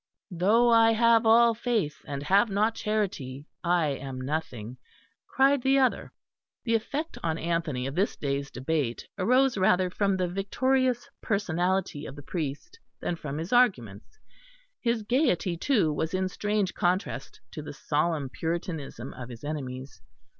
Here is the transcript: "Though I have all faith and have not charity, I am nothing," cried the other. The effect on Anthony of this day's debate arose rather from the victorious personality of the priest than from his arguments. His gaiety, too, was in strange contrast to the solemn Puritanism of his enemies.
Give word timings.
"Though 0.31 0.69
I 0.71 0.93
have 0.93 1.27
all 1.27 1.53
faith 1.53 2.01
and 2.07 2.23
have 2.23 2.49
not 2.49 2.73
charity, 2.73 3.45
I 3.63 3.89
am 3.89 4.19
nothing," 4.19 4.77
cried 5.27 5.61
the 5.61 5.77
other. 5.77 6.11
The 6.63 6.73
effect 6.73 7.19
on 7.21 7.37
Anthony 7.37 7.85
of 7.85 7.93
this 7.93 8.15
day's 8.15 8.49
debate 8.49 9.07
arose 9.19 9.59
rather 9.59 9.91
from 9.91 10.17
the 10.17 10.27
victorious 10.27 11.07
personality 11.21 12.07
of 12.07 12.15
the 12.15 12.23
priest 12.23 12.79
than 12.99 13.15
from 13.15 13.37
his 13.37 13.53
arguments. 13.53 14.17
His 14.81 15.03
gaiety, 15.03 15.55
too, 15.55 15.93
was 15.93 16.15
in 16.15 16.29
strange 16.29 16.73
contrast 16.73 17.39
to 17.51 17.61
the 17.61 17.71
solemn 17.71 18.27
Puritanism 18.27 19.13
of 19.13 19.29
his 19.29 19.43
enemies. 19.43 20.01